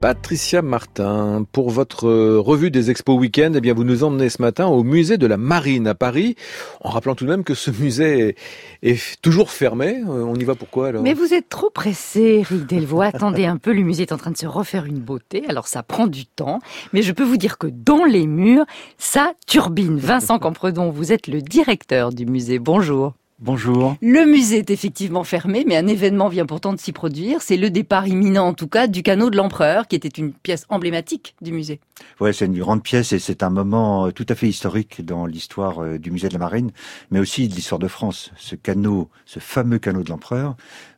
Patricia 0.00 0.62
Martin, 0.62 1.44
pour 1.52 1.68
votre 1.68 2.08
euh, 2.08 2.40
revue 2.40 2.70
des 2.70 2.90
expos 2.90 3.18
week-end, 3.18 3.52
eh 3.54 3.60
bien 3.60 3.74
vous 3.74 3.84
nous 3.84 4.02
emmenez 4.02 4.30
ce 4.30 4.40
matin 4.40 4.66
au 4.66 4.82
musée 4.82 5.18
de 5.18 5.26
la 5.26 5.36
Marine 5.36 5.86
à 5.86 5.94
Paris, 5.94 6.36
en 6.80 6.88
rappelant 6.88 7.14
tout 7.14 7.26
de 7.26 7.30
même 7.30 7.44
que 7.44 7.52
ce 7.52 7.70
musée 7.70 8.34
est, 8.82 9.20
toujours 9.20 9.50
fermé. 9.50 9.98
Euh, 9.98 10.24
on 10.24 10.36
y 10.36 10.44
va 10.44 10.54
pourquoi 10.54 10.88
alors? 10.88 11.02
Mais 11.02 11.12
vous 11.12 11.34
êtes 11.34 11.50
trop 11.50 11.68
pressé, 11.68 12.42
Rick 12.48 12.64
Delvaux. 12.64 13.02
Attendez 13.02 13.44
un 13.44 13.58
peu, 13.58 13.74
le 13.74 13.82
musée 13.82 14.04
est 14.04 14.12
en 14.12 14.16
train 14.16 14.30
de 14.30 14.38
se 14.38 14.46
refaire 14.46 14.86
une 14.86 15.00
beauté, 15.00 15.44
alors 15.50 15.68
ça 15.68 15.82
prend 15.82 16.06
du 16.06 16.24
temps. 16.24 16.60
Mais 16.94 17.02
je 17.02 17.12
peux 17.12 17.24
vous 17.24 17.36
dire 17.36 17.58
que 17.58 17.66
dans 17.66 18.06
les 18.06 18.26
murs, 18.26 18.64
ça 18.96 19.34
turbine. 19.46 19.98
Vincent 19.98 20.38
Campredon, 20.38 20.88
vous 20.88 21.12
êtes 21.12 21.26
le 21.26 21.42
directeur 21.42 22.10
du 22.10 22.24
musée. 22.24 22.58
Bonjour. 22.58 23.12
Bonjour. 23.42 23.96
Le 24.02 24.26
musée 24.26 24.58
est 24.58 24.68
effectivement 24.68 25.24
fermé, 25.24 25.64
mais 25.66 25.74
un 25.74 25.86
événement 25.86 26.28
vient 26.28 26.44
pourtant 26.44 26.74
de 26.74 26.78
s'y 26.78 26.92
produire. 26.92 27.40
C'est 27.40 27.56
le 27.56 27.70
départ 27.70 28.06
imminent, 28.06 28.46
en 28.48 28.52
tout 28.52 28.68
cas, 28.68 28.86
du 28.86 29.02
canot 29.02 29.30
de 29.30 29.36
l'empereur, 29.38 29.88
qui 29.88 29.96
était 29.96 30.08
une 30.08 30.34
pièce 30.34 30.66
emblématique 30.68 31.34
du 31.40 31.50
musée. 31.50 31.80
Ouais, 32.20 32.34
c'est 32.34 32.44
une 32.44 32.58
grande 32.58 32.82
pièce 32.82 33.14
et 33.14 33.18
c'est 33.18 33.42
un 33.42 33.48
moment 33.48 34.08
euh, 34.08 34.10
tout 34.10 34.26
à 34.28 34.34
fait 34.34 34.46
historique 34.46 35.02
dans 35.06 35.24
l'histoire 35.24 35.82
euh, 35.82 35.98
du 35.98 36.10
musée 36.10 36.28
de 36.28 36.34
la 36.34 36.38
Marine, 36.38 36.70
mais 37.10 37.18
aussi 37.18 37.48
de 37.48 37.54
l'histoire 37.54 37.78
de 37.78 37.88
France. 37.88 38.30
Ce 38.36 38.56
canot, 38.56 39.08
ce 39.24 39.38
fameux 39.38 39.78
canot 39.78 40.02
de 40.02 40.10
l'empereur, 40.10 40.54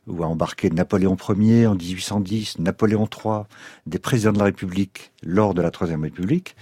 où 0.07 0.21
a 0.21 0.27
embarqué 0.27 0.69
Napoléon 0.69 1.15
Ier 1.39 1.67
en 1.67 1.75
1810, 1.75 2.59
Napoléon 2.59 3.07
III, 3.07 3.43
des 3.87 3.99
présidents 3.99 4.33
de 4.33 4.39
la 4.39 4.45
République 4.45 5.13
lors 5.23 5.53
de 5.53 5.61
la 5.61 5.71
Troisième 5.71 6.03
République 6.03 6.57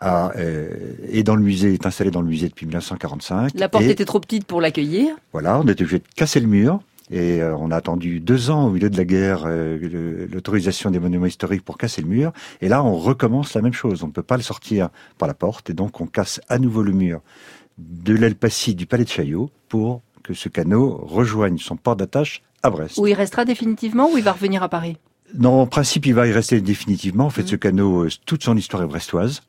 a, 0.00 0.32
euh, 0.36 0.68
est 1.10 1.22
dans 1.22 1.36
le 1.36 1.42
musée, 1.42 1.74
est 1.74 1.86
installé 1.86 2.10
dans 2.10 2.22
le 2.22 2.28
musée 2.28 2.48
depuis 2.48 2.66
1945. 2.66 3.52
La 3.54 3.68
porte 3.68 3.84
était 3.84 4.04
trop 4.04 4.20
petite 4.20 4.44
pour 4.44 4.60
l'accueillir. 4.60 5.14
Voilà, 5.32 5.58
on 5.58 5.62
était 5.64 5.82
obligé 5.82 5.98
de 5.98 6.04
casser 6.14 6.40
le 6.40 6.46
mur. 6.46 6.80
Et 7.10 7.40
euh, 7.40 7.56
on 7.56 7.70
a 7.70 7.76
attendu 7.76 8.18
deux 8.18 8.50
ans 8.50 8.66
au 8.66 8.70
milieu 8.70 8.90
de 8.90 8.96
la 8.96 9.04
guerre 9.04 9.44
euh, 9.46 10.26
l'autorisation 10.32 10.90
des 10.90 10.98
monuments 10.98 11.26
historiques 11.26 11.64
pour 11.64 11.78
casser 11.78 12.02
le 12.02 12.08
mur. 12.08 12.32
Et 12.60 12.68
là, 12.68 12.82
on 12.82 12.96
recommence 12.96 13.54
la 13.54 13.62
même 13.62 13.72
chose. 13.72 14.02
On 14.02 14.08
ne 14.08 14.12
peut 14.12 14.24
pas 14.24 14.36
le 14.36 14.42
sortir 14.42 14.88
par 15.16 15.28
la 15.28 15.34
porte. 15.34 15.70
Et 15.70 15.72
donc, 15.72 16.00
on 16.00 16.06
casse 16.06 16.40
à 16.48 16.58
nouveau 16.58 16.82
le 16.82 16.92
mur 16.92 17.20
de 17.78 18.14
l'aile 18.14 18.34
passive 18.34 18.74
du 18.74 18.86
palais 18.86 19.04
de 19.04 19.08
Chaillot 19.08 19.50
pour 19.68 20.02
que 20.24 20.34
ce 20.34 20.48
canot 20.48 20.96
rejoigne 21.04 21.58
son 21.58 21.76
port 21.76 21.94
d'attache 21.94 22.42
à 22.62 22.70
Brest. 22.70 22.98
Où 22.98 23.06
il 23.06 23.14
restera 23.14 23.44
définitivement 23.44 24.10
ou 24.10 24.18
il 24.18 24.24
va 24.24 24.32
revenir 24.32 24.62
à 24.64 24.68
Paris? 24.68 24.96
Non, 25.38 25.60
en 25.60 25.66
principe, 25.66 26.06
il 26.06 26.14
va 26.14 26.26
y 26.26 26.32
rester 26.32 26.60
définitivement. 26.60 27.26
En 27.26 27.30
fait, 27.30 27.42
mmh. 27.42 27.48
ce 27.48 27.56
canot, 27.56 28.06
toute 28.24 28.42
son 28.42 28.56
histoire 28.56 28.82
est 28.82 28.86
brestoise. 28.86 29.42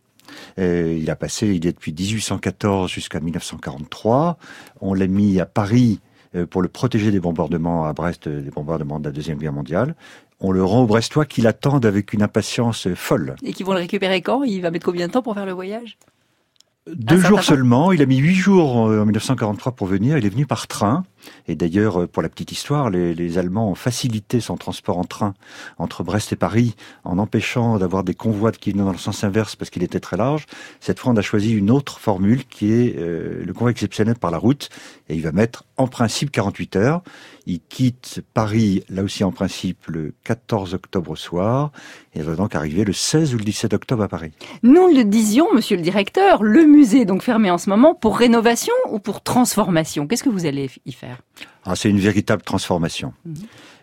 Euh, 0.59 0.97
il 0.99 1.09
a 1.09 1.15
passé, 1.15 1.47
il 1.47 1.65
est 1.67 1.73
depuis 1.73 1.93
1814 1.93 2.89
jusqu'à 2.89 3.19
1943. 3.19 4.37
On 4.81 4.93
l'a 4.93 5.07
mis 5.07 5.39
à 5.39 5.45
Paris 5.45 5.99
euh, 6.35 6.45
pour 6.45 6.61
le 6.61 6.67
protéger 6.67 7.11
des 7.11 7.19
bombardements 7.19 7.85
à 7.85 7.93
Brest, 7.93 8.27
euh, 8.27 8.41
des 8.41 8.51
bombardements 8.51 8.99
de 8.99 9.05
la 9.05 9.11
Deuxième 9.11 9.37
Guerre 9.37 9.53
mondiale. 9.53 9.95
On 10.39 10.51
le 10.51 10.63
rend 10.63 10.83
aux 10.83 10.87
Brestois 10.87 11.25
qui 11.25 11.41
l'attendent 11.41 11.85
avec 11.85 12.13
une 12.13 12.21
impatience 12.21 12.87
folle. 12.93 13.35
Et 13.43 13.53
qui 13.53 13.63
vont 13.63 13.73
le 13.73 13.79
récupérer 13.79 14.21
quand? 14.21 14.43
Il 14.43 14.61
va 14.61 14.71
mettre 14.71 14.85
combien 14.85 15.07
de 15.07 15.11
temps 15.11 15.23
pour 15.23 15.33
faire 15.33 15.45
le 15.47 15.53
voyage? 15.53 15.97
Deux 16.87 17.19
jours 17.19 17.43
seulement. 17.43 17.91
Il 17.91 18.01
a 18.01 18.05
mis 18.05 18.17
huit 18.17 18.35
jours 18.35 18.77
en 18.77 19.05
1943 19.05 19.73
pour 19.73 19.87
venir. 19.87 20.17
Il 20.17 20.25
est 20.25 20.29
venu 20.29 20.45
par 20.45 20.67
train. 20.67 21.03
Et 21.47 21.55
d'ailleurs, 21.55 22.01
euh, 22.01 22.07
pour 22.07 22.23
la 22.23 22.29
petite 22.29 22.51
histoire, 22.51 22.89
les, 22.89 23.37
Allemands 23.37 23.69
ont 23.69 23.75
facilité 23.75 24.39
son 24.39 24.57
transport 24.57 24.97
en 24.97 25.03
train 25.03 25.33
entre 25.77 26.03
Brest 26.03 26.33
et 26.33 26.35
Paris 26.35 26.75
en 27.03 27.17
empêchant 27.17 27.77
d'avoir 27.77 28.03
des 28.03 28.13
convois 28.13 28.51
qui 28.51 28.71
venaient 28.71 28.83
dans 28.83 28.91
le 28.91 28.97
sens 28.97 29.23
inverse 29.23 29.55
parce 29.55 29.69
qu'il 29.69 29.83
était 29.83 29.99
très 29.99 30.17
large. 30.17 30.45
Cette 30.79 30.99
fois, 30.99 31.11
on 31.11 31.17
a 31.17 31.21
choisi 31.21 31.53
une 31.53 31.69
autre 31.69 31.99
formule 31.99 32.45
qui 32.45 32.71
est 32.71 32.95
euh, 32.97 33.43
le 33.45 33.53
convoi 33.53 33.71
exceptionnel 33.71 34.15
par 34.15 34.31
la 34.31 34.37
route. 34.37 34.69
Et 35.09 35.15
il 35.15 35.21
va 35.21 35.31
mettre 35.31 35.65
en 35.77 35.87
principe 35.87 36.31
48 36.31 36.75
heures. 36.75 37.01
Il 37.45 37.61
quitte 37.61 38.21
Paris, 38.33 38.83
là 38.89 39.03
aussi 39.03 39.23
en 39.23 39.31
principe, 39.31 39.87
le 39.87 40.13
14 40.23 40.73
octobre 40.73 41.15
soir. 41.15 41.71
Et 42.13 42.19
il 42.19 42.25
va 42.25 42.35
donc 42.35 42.55
arriver 42.55 42.83
le 42.83 42.93
16 42.93 43.35
ou 43.35 43.37
le 43.37 43.43
17 43.43 43.73
octobre 43.73 44.03
à 44.03 44.07
Paris. 44.07 44.31
Nous 44.63 44.87
le 44.87 45.03
disions, 45.03 45.47
monsieur 45.53 45.77
le 45.77 45.83
directeur, 45.83 46.43
le 46.43 46.65
musée 46.65 47.01
est 47.01 47.05
donc 47.05 47.21
fermé 47.21 47.49
en 47.49 47.57
ce 47.57 47.69
moment 47.69 47.95
pour 47.95 48.17
rénovation 48.17 48.73
ou 48.89 48.99
pour 48.99 49.21
transformation. 49.21 50.07
Qu'est-ce 50.07 50.23
que 50.23 50.29
vous 50.29 50.45
allez 50.45 50.69
y 50.85 50.91
faire? 50.91 51.06
Ah, 51.65 51.75
C'est 51.75 51.89
une 51.89 51.99
véritable 51.99 52.41
transformation. 52.41 53.13
Mhm 53.25 53.35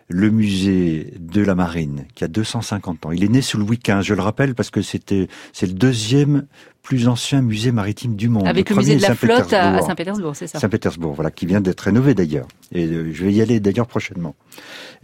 le 0.09 0.31
musée 0.31 1.15
de 1.19 1.43
la 1.43 1.55
Marine, 1.55 2.05
qui 2.15 2.25
a 2.25 2.29
250 2.29 3.07
ans. 3.07 3.13
Il 3.13 3.25
est 3.25 3.29
né 3.29 3.41
sous 3.41 3.59
Louis 3.59 3.79
XV, 3.83 4.03
je 4.03 4.15
le 4.15 4.21
rappelle, 4.21 4.55
parce 4.55 4.71
que 4.71 4.83
c'était 4.83 5.29
c'est 5.53 5.67
le 5.67 5.73
deuxième 5.73 6.47
plus 6.83 7.09
ancien 7.09 7.41
musée 7.41 7.73
maritime 7.73 8.15
du 8.15 8.29
monde. 8.29 8.47
Avec 8.47 8.69
le, 8.69 8.77
musée 8.77 8.97
de 8.97 9.03
la 9.03 9.15
flotte 9.15 9.53
à 9.53 9.81
Saint-Pétersbourg, 9.81 10.37
c'est 10.37 10.47
ça 10.47 10.59
Saint-Pétersbourg, 10.59 11.15
voilà, 11.15 11.31
qui 11.31 11.47
vient 11.47 11.61
d'être 11.61 11.81
rénové 11.81 12.15
d'ailleurs. 12.15 12.47
Et 12.73 12.85
euh, 12.85 13.11
je 13.13 13.25
vais 13.25 13.33
y 13.33 13.41
aller 13.41 13.61
d'ailleurs 13.61 13.87
prochainement. 13.87 14.35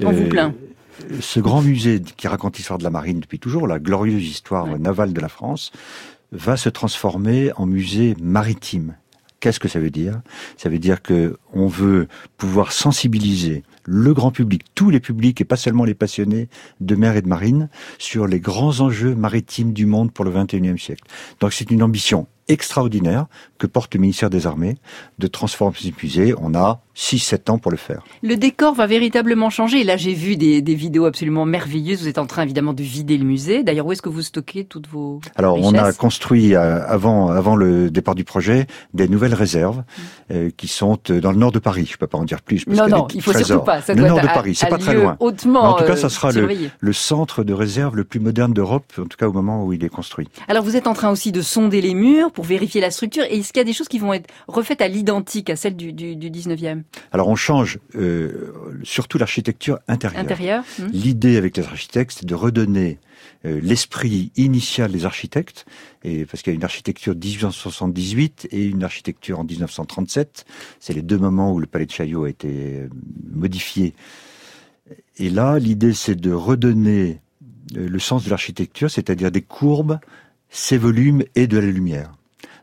On 0.03 0.11
vous 0.11 0.25
euh, 0.25 0.29
plaint. 0.29 0.55
Ce 1.21 1.41
grand 1.41 1.63
musée 1.63 2.03
qui 2.19 2.29
raconte 2.29 2.59
l'histoire 2.59 2.79
de 2.79 2.85
la 2.85 2.91
marine 2.91 3.21
depuis 3.21 3.39
toujours, 3.39 3.67
la 3.67 3.79
glorieuse 3.79 4.29
histoire 4.29 4.79
navale 4.79 5.15
de 5.15 5.21
la 5.21 5.31
France, 5.31 5.73
va 6.31 6.59
se 6.59 6.69
transformer 6.69 7.53
en 7.57 7.65
musée 7.65 8.15
maritime. 8.21 8.97
Qu'est-ce 9.41 9.59
que 9.59 9.69
ça 9.69 9.81
veut 9.81 9.91
dire? 9.91 10.21
Ça 10.56 10.69
veut 10.69 10.78
dire 10.78 11.01
que 11.03 11.39
on 11.53 11.67
veut 11.67 12.09
pouvoir 12.37 12.73
sensibiliser 12.73 13.65
le 13.84 14.12
grand 14.12 14.31
public, 14.31 14.62
tous 14.75 14.91
les 14.91 15.01
publics 15.01 15.41
et 15.41 15.45
pas 15.45 15.56
seulement 15.56 15.84
les 15.84 15.95
passionnés 15.95 16.49
de 16.81 16.95
mer 16.95 17.17
et 17.17 17.23
de 17.23 17.28
marine 17.28 17.71
sur 17.99 18.27
les 18.27 18.39
grands 18.39 18.81
enjeux 18.81 19.15
maritimes 19.15 19.73
du 19.73 19.87
monde 19.87 20.12
pour 20.12 20.25
le 20.25 20.31
21e 20.31 20.78
siècle. 20.78 21.05
Donc 21.41 21.55
c'est 21.55 21.71
une 21.71 21.83
ambition 21.83 22.27
extraordinaire 22.50 23.27
que 23.59 23.66
porte 23.66 23.94
le 23.94 24.00
ministère 24.00 24.31
des 24.31 24.47
Armées 24.47 24.77
de 25.19 25.27
transformer 25.27 25.77
ce 25.78 25.88
musée. 26.03 26.34
On 26.38 26.55
a 26.55 26.81
6-7 26.97 27.50
ans 27.50 27.59
pour 27.59 27.71
le 27.71 27.77
faire. 27.77 28.03
Le 28.22 28.37
décor 28.37 28.75
va 28.75 28.87
véritablement 28.87 29.49
changer. 29.49 29.84
Là, 29.84 29.97
j'ai 29.97 30.12
vu 30.12 30.37
des, 30.37 30.60
vidéos 30.75 31.06
absolument 31.06 31.47
merveilleuses. 31.47 32.03
Vous 32.03 32.09
êtes 32.09 32.19
en 32.19 32.27
train 32.27 32.43
évidemment 32.43 32.72
de 32.72 32.83
vider 32.83 33.16
le 33.16 33.25
musée. 33.25 33.62
D'ailleurs, 33.62 33.87
où 33.87 33.93
est-ce 33.93 34.03
que 34.03 34.09
vous 34.09 34.22
stockez 34.22 34.65
toutes 34.65 34.89
vos 34.89 35.21
Alors, 35.37 35.56
on 35.59 35.75
a 35.75 35.93
construit 35.93 36.55
euh, 36.55 36.84
avant 36.87 37.28
avant 37.31 37.56
le 37.56 37.91
départ 37.91 38.15
du 38.15 38.25
projet 38.25 38.66
des 38.93 39.09
nouvelles 39.09 39.34
réserves 39.34 39.78
mm. 39.78 40.03
euh, 40.33 40.50
qui 40.56 40.69
sont 40.69 40.99
euh, 41.10 41.21
dans 41.21 41.33
le 41.33 41.39
nord 41.39 41.53
de 41.53 41.59
Paris. 41.59 41.89
Je 41.91 41.97
peux 41.97 42.06
pas 42.06 42.19
en 42.19 42.25
dire 42.25 42.43
plus. 42.43 42.65
Parce 42.65 42.77
non, 42.77 42.89
non, 42.89 43.09
il 43.15 43.22
faut 43.22 43.33
surtout 43.33 43.65
pas. 43.65 43.81
Ça 43.81 43.94
le 43.94 44.03
nord 44.03 44.21
de 44.21 44.27
Paris, 44.27 44.55
c'est 44.55 44.69
pas 44.69 44.78
très 44.78 44.94
loin. 44.94 45.16
Hautement 45.21 45.62
en 45.62 45.75
tout 45.75 45.84
cas, 45.84 45.97
ça 45.97 46.09
sera 46.09 46.33
le, 46.33 46.49
le, 46.78 46.93
centre 46.93 47.44
de 47.44 47.53
réserve 47.53 47.97
le 47.97 48.05
plus 48.05 48.21
moderne 48.21 48.53
d'Europe, 48.53 48.93
en 48.99 49.05
tout 49.05 49.16
cas 49.16 49.27
au 49.27 49.33
moment 49.33 49.65
où 49.65 49.72
il 49.72 49.84
est 49.84 49.89
construit. 49.89 50.28
Alors, 50.49 50.65
vous 50.65 50.77
êtes 50.77 50.87
en 50.87 50.94
train 50.94 51.10
aussi 51.10 51.33
de 51.33 51.41
sonder 51.41 51.81
les 51.81 51.94
murs 51.94 52.31
pour 52.33 52.40
vérifier 52.43 52.81
la 52.81 52.91
structure. 52.91 53.25
Et 53.25 53.39
est-ce 53.39 53.53
qu'il 53.53 53.61
y 53.61 53.62
a 53.62 53.65
des 53.65 53.73
choses 53.73 53.89
qui 53.89 53.99
vont 53.99 54.12
être 54.12 54.28
refaites 54.49 54.81
à 54.81 54.89
l'identique 54.89 55.51
à 55.51 55.56
celle 55.56 55.77
du, 55.77 55.93
du, 55.93 56.17
du 56.17 56.31
19e 56.31 56.83
Alors, 57.12 57.28
on 57.28 57.37
change 57.37 57.78
euh, 57.95 58.53
surtout 58.83 59.19
l'architecture 59.19 59.78
intérieure. 59.89 60.21
Intérieur, 60.21 60.65
hmm. 60.78 60.87
L'idée 60.93 61.37
avec 61.37 61.56
les 61.56 61.65
architectes, 61.65 62.19
c'est 62.21 62.27
de 62.27 62.34
redonner 62.34 62.99
euh, 63.45 63.61
l'esprit 63.62 64.33
initial 64.37 64.93
des 64.93 65.05
architectes, 65.05 65.67
et 66.05 66.25
parce 66.25 66.43
qu'il 66.43 66.53
y 66.53 66.55
a 66.55 66.56
une 66.56 66.65
architecture 66.65 67.15
1878 67.15 68.49
et 68.51 68.65
une 68.65 68.84
architecture 68.84 69.41
en 69.41 69.45
1937. 69.45 70.45
C'est 70.78 70.93
les 70.93 71.03
deux 71.03 71.19
moments 71.19 71.53
où 71.53 71.59
le 71.59 71.67
palais 71.67 71.87
de 71.87 71.91
Chaillot 71.91 72.25
a 72.25 72.31
été 72.31 72.49
euh, 72.51 72.89
modifié. 73.33 73.95
Et 75.19 75.31
là, 75.31 75.59
l'idée, 75.59 75.93
c'est 75.93 76.15
de 76.15 76.33
redonner 76.33 77.21
le 77.75 77.99
sens 77.99 78.25
de 78.25 78.31
l'architecture, 78.31 78.91
c'est-à-dire 78.91 79.31
des 79.31 79.43
courbes, 79.43 79.99
ses 80.49 80.78
volumes 80.78 81.22
et 81.34 81.47
de 81.47 81.59
la 81.59 81.67
lumière. 81.67 82.12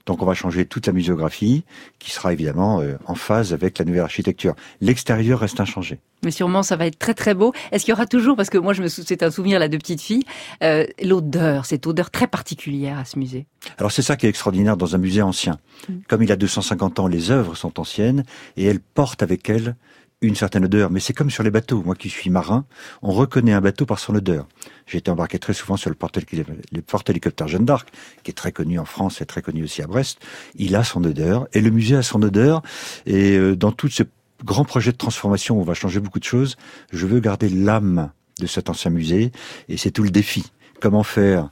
Donc 0.07 0.21
on 0.23 0.25
va 0.25 0.33
changer 0.33 0.65
toute 0.65 0.87
la 0.87 0.93
muséographie, 0.93 1.63
qui 1.99 2.11
sera 2.11 2.33
évidemment 2.33 2.81
euh, 2.81 2.95
en 3.05 3.13
phase 3.13 3.53
avec 3.53 3.77
la 3.77 3.85
nouvelle 3.85 4.01
architecture. 4.01 4.55
L'extérieur 4.81 5.39
reste 5.39 5.59
inchangé. 5.59 5.99
Mais 6.23 6.31
sûrement, 6.31 6.63
ça 6.63 6.77
va 6.77 6.87
être 6.87 6.97
très 6.97 7.13
très 7.13 7.35
beau. 7.35 7.53
Est-ce 7.71 7.85
qu'il 7.85 7.91
y 7.91 7.93
aura 7.93 8.07
toujours, 8.07 8.35
parce 8.35 8.49
que 8.49 8.57
moi 8.57 8.73
je 8.73 8.81
me 8.81 8.87
c'est 8.87 9.21
un 9.21 9.29
souvenir 9.29 9.59
là 9.59 9.67
de 9.67 9.77
petite 9.77 10.01
fille, 10.01 10.23
euh, 10.63 10.85
l'odeur, 11.03 11.65
cette 11.65 11.85
odeur 11.85 12.09
très 12.09 12.25
particulière 12.25 12.97
à 12.97 13.05
ce 13.05 13.19
musée? 13.19 13.45
Alors 13.77 13.91
c'est 13.91 14.01
ça 14.01 14.15
qui 14.15 14.25
est 14.25 14.29
extraordinaire 14.29 14.77
dans 14.77 14.95
un 14.95 14.97
musée 14.97 15.21
ancien. 15.21 15.59
Mm. 15.89 15.93
Comme 16.07 16.23
il 16.23 16.31
a 16.31 16.37
250 16.37 16.99
ans, 16.99 17.07
les 17.07 17.29
œuvres 17.29 17.55
sont 17.55 17.79
anciennes 17.79 18.23
et 18.55 18.65
elles 18.65 18.79
portent 18.79 19.21
avec 19.21 19.49
elles 19.49 19.75
une 20.21 20.35
certaine 20.35 20.65
odeur, 20.65 20.89
mais 20.89 20.99
c'est 20.99 21.13
comme 21.13 21.29
sur 21.29 21.43
les 21.43 21.51
bateaux. 21.51 21.83
Moi 21.83 21.95
qui 21.95 22.09
suis 22.09 22.29
marin, 22.29 22.65
on 23.03 23.11
reconnaît 23.11 23.53
un 23.53 23.61
bateau 23.61 23.85
par 23.85 23.99
son 23.99 24.15
odeur. 24.15 24.47
J'ai 24.87 24.97
été 24.97 25.11
embarqué 25.11 25.37
très 25.37 25.53
souvent 25.53 25.77
sur 25.77 25.91
le 25.91 25.95
porte-hélicoptère 25.95 27.47
Jeanne 27.47 27.65
d'Arc, 27.65 27.89
qui 28.23 28.31
est 28.31 28.33
très 28.33 28.51
connu 28.51 28.79
en 28.79 28.85
France 28.85 29.21
et 29.21 29.25
très 29.25 29.43
connu 29.43 29.63
aussi 29.63 29.83
à 29.83 29.87
Brest. 29.87 30.19
Il 30.55 30.75
a 30.75 30.83
son 30.83 31.03
odeur, 31.03 31.47
et 31.53 31.61
le 31.61 31.69
musée 31.69 31.95
a 31.95 32.01
son 32.01 32.21
odeur. 32.23 32.63
Et 33.05 33.37
euh, 33.37 33.55
dans 33.55 33.71
tout 33.71 33.89
ce 33.89 34.03
grand 34.43 34.65
projet 34.65 34.91
de 34.91 34.97
transformation 34.97 35.57
où 35.57 35.61
on 35.61 35.63
va 35.63 35.75
changer 35.75 35.99
beaucoup 35.99 36.19
de 36.19 36.23
choses, 36.23 36.57
je 36.91 37.05
veux 37.05 37.19
garder 37.19 37.49
l'âme 37.49 38.11
de 38.39 38.47
cet 38.47 38.69
ancien 38.69 38.89
musée, 38.89 39.31
et 39.69 39.77
c'est 39.77 39.91
tout 39.91 40.03
le 40.03 40.11
défi. 40.11 40.51
Comment 40.79 41.03
faire 41.03 41.49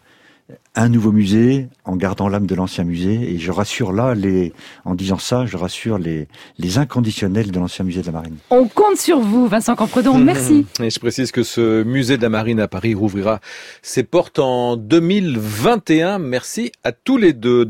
un 0.76 0.90
nouveau 0.90 1.12
musée 1.12 1.70
en 1.86 1.96
gardant 1.96 2.28
l'âme 2.28 2.46
de 2.46 2.54
l'ancien 2.54 2.84
musée. 2.84 3.34
Et 3.34 3.40
je 3.40 3.52
rassure 3.52 3.94
là, 3.94 4.14
les, 4.14 4.54
en 4.84 4.94
disant 4.94 5.18
ça, 5.18 5.46
je 5.46 5.58
rassure 5.58 5.98
les, 5.98 6.28
les 6.58 6.78
inconditionnels 6.78 7.52
de 7.52 7.60
l'ancien 7.60 7.86
musée 7.86 8.02
de 8.02 8.06
la 8.08 8.12
Marine. 8.12 8.36
On 8.50 8.68
compte 8.68 8.98
sur 8.98 9.20
vous, 9.20 9.48
Vincent 9.48 9.76
Campredon. 9.76 10.18
Merci. 10.20 10.66
Et 10.82 10.90
je 10.90 11.00
précise 11.00 11.32
que 11.32 11.44
ce 11.44 11.84
musée 11.84 12.18
de 12.18 12.22
la 12.22 12.30
Marine 12.30 12.60
à 12.60 12.68
Paris 12.68 12.94
rouvrira 12.94 13.40
ses 13.82 14.04
portes 14.04 14.40
en 14.40 14.76
2021. 14.76 16.20
Merci 16.20 16.72
à 16.84 16.92
tous 16.92 17.18
les 17.18 17.34
deux. 17.34 17.64